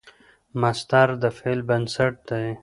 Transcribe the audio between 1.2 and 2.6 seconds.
د فعل بنسټ دئ.